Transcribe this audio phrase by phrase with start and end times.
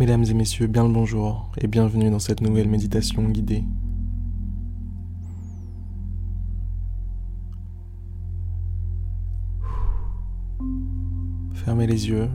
[0.00, 3.62] Mesdames et messieurs, bien le bonjour et bienvenue dans cette nouvelle méditation guidée.
[11.52, 12.30] Fermez les yeux.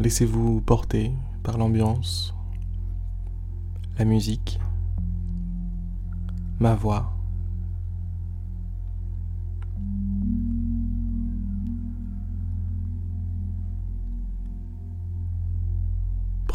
[0.00, 1.12] Laissez-vous porter
[1.44, 2.34] par l'ambiance,
[3.98, 4.58] la musique,
[6.58, 7.15] ma voix.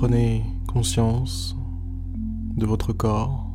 [0.02, 1.56] Prenez conscience
[2.58, 3.46] de votre corps,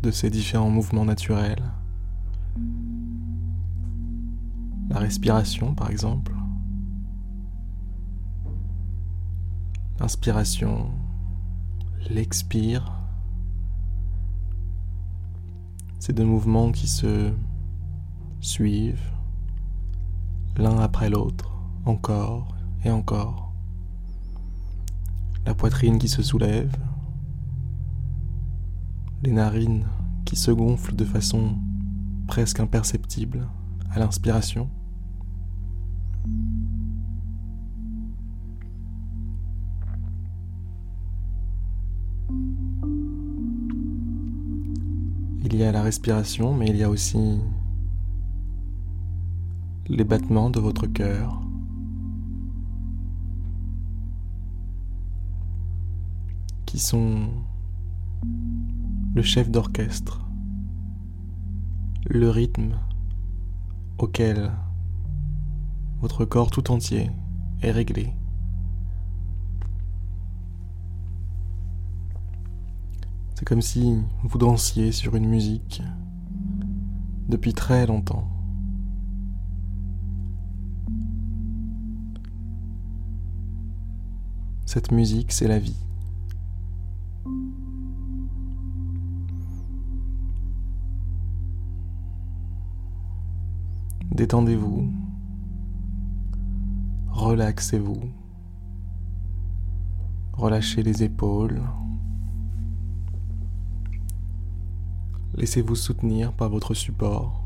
[0.00, 1.60] de ses différents mouvements naturels,
[4.90, 6.32] la respiration par exemple,
[9.98, 10.92] l'inspiration,
[12.10, 12.92] l'expire,
[15.98, 17.32] ces deux mouvements qui se
[18.38, 19.10] suivent
[20.56, 21.50] l'un après l'autre,
[21.86, 23.52] encore et encore.
[25.46, 26.76] La poitrine qui se soulève,
[29.22, 29.86] les narines
[30.24, 31.56] qui se gonflent de façon
[32.26, 33.48] presque imperceptible
[33.90, 34.68] à l'inspiration.
[45.44, 47.38] Il y a la respiration, mais il y a aussi
[49.88, 51.41] les battements de votre cœur.
[56.72, 57.28] Qui sont
[59.14, 60.26] le chef d'orchestre,
[62.06, 62.78] le rythme
[63.98, 64.50] auquel
[66.00, 67.10] votre corps tout entier
[67.60, 68.14] est réglé.
[73.34, 75.82] C'est comme si vous dansiez sur une musique
[77.28, 78.26] depuis très longtemps.
[84.64, 85.76] Cette musique, c'est la vie.
[94.14, 94.92] Détendez-vous,
[97.08, 98.10] relaxez-vous,
[100.34, 101.62] relâchez les épaules,
[105.34, 107.42] laissez-vous soutenir par votre support.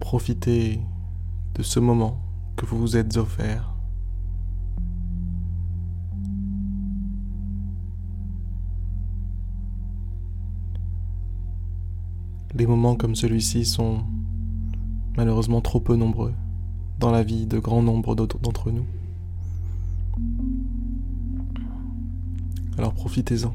[0.00, 0.80] Profitez
[1.54, 2.20] de ce moment
[2.56, 3.75] que vous vous êtes offert.
[12.58, 13.98] Les moments comme celui-ci sont
[15.14, 16.32] malheureusement trop peu nombreux
[16.98, 18.86] dans la vie de grand nombre d'entre nous.
[22.78, 23.54] Alors profitez-en.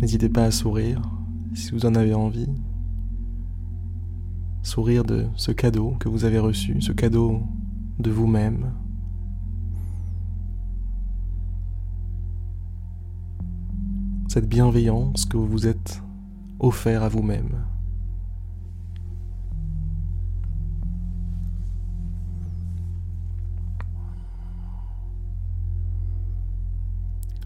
[0.00, 1.02] N'hésitez pas à sourire
[1.54, 2.48] si vous en avez envie.
[4.62, 7.42] Sourire de ce cadeau que vous avez reçu, ce cadeau
[7.98, 8.72] de vous-même,
[14.30, 16.04] cette bienveillance que vous vous êtes
[16.60, 17.64] offert à vous-même.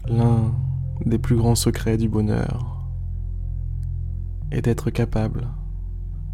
[0.07, 0.53] L'un
[1.03, 2.85] des plus grands secrets du bonheur
[4.51, 5.47] est d'être capable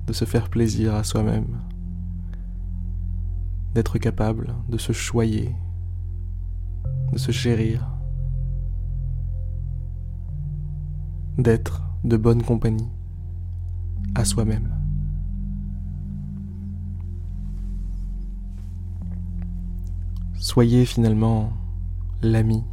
[0.06, 1.62] de se faire plaisir à soi-même,
[3.74, 5.56] d'être capable de se choyer,
[7.14, 7.88] de se chérir,
[11.42, 12.90] d'être de bonne compagnie
[14.16, 14.70] à soi-même.
[20.36, 21.52] Soyez finalement
[22.22, 22.64] l'ami,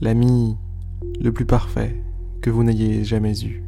[0.00, 0.56] l'ami
[1.20, 2.02] le plus parfait
[2.42, 3.62] que vous n'ayez jamais eu.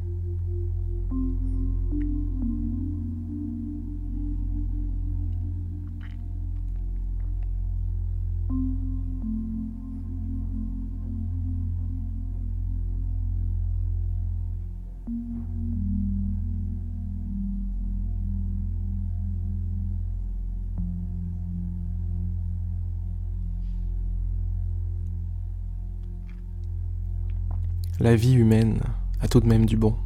[28.00, 28.81] La vie humaine
[29.21, 29.97] a tout de même du bon.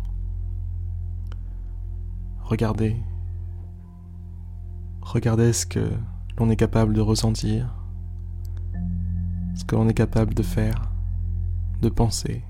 [2.41, 2.97] Regardez.
[5.03, 5.91] Regardez ce que
[6.39, 7.75] l'on est capable de ressentir,
[9.55, 10.91] ce que l'on est capable de faire,
[11.83, 12.43] de penser.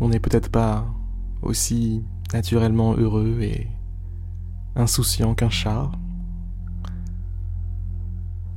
[0.00, 0.86] On n'est peut-être pas
[1.42, 2.02] aussi
[2.32, 3.68] naturellement heureux et
[4.74, 5.90] insouciant qu'un chat,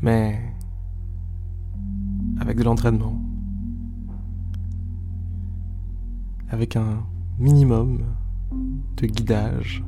[0.01, 0.39] mais
[2.39, 3.19] avec de l'entraînement,
[6.49, 7.03] avec un
[7.39, 7.99] minimum
[8.97, 9.83] de guidage,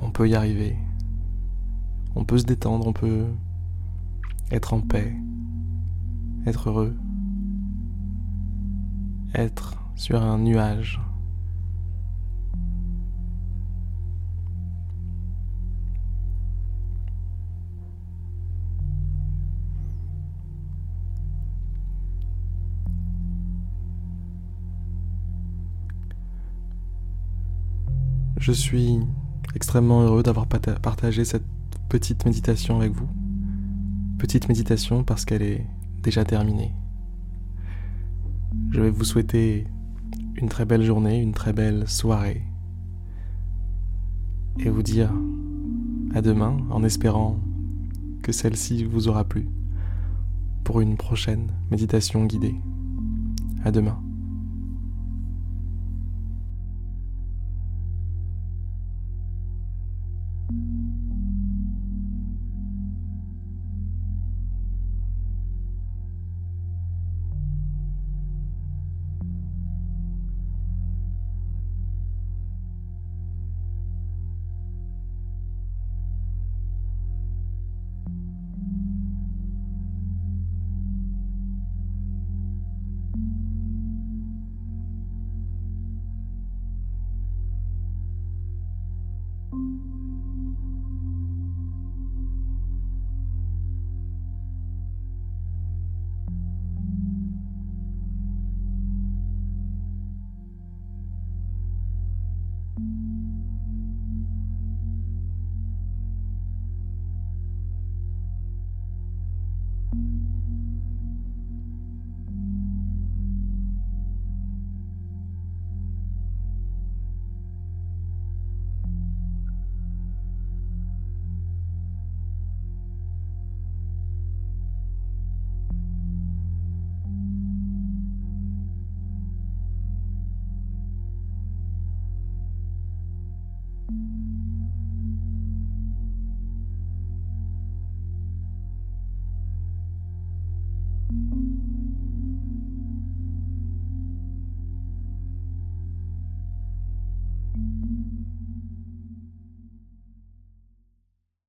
[0.00, 0.76] on peut y arriver.
[2.16, 3.26] On peut se détendre, on peut
[4.50, 5.14] être en paix,
[6.46, 6.96] être heureux,
[9.34, 11.00] être sur un nuage.
[28.38, 29.00] Je suis
[29.54, 31.44] extrêmement heureux d'avoir partagé cette
[31.88, 33.08] petite méditation avec vous.
[34.18, 35.66] Petite méditation parce qu'elle est
[36.02, 36.72] déjà terminée.
[38.70, 39.66] Je vais vous souhaiter
[40.36, 42.42] une très belle journée, une très belle soirée.
[44.58, 45.12] Et vous dire
[46.14, 47.38] à demain en espérant
[48.22, 49.48] que celle-ci vous aura plu
[50.64, 52.56] pour une prochaine méditation guidée.
[53.64, 54.00] À demain.